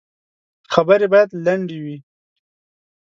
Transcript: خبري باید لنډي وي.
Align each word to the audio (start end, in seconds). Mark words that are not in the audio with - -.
خبري 0.73 1.07
باید 1.13 1.29
لنډي 1.45 1.79
وي. 1.85 1.97